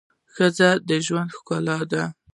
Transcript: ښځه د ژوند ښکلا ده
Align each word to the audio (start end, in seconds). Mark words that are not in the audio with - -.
ښځه 0.33 0.69
د 0.87 0.89
ژوند 1.05 1.29
ښکلا 1.37 1.77
ده 1.91 2.03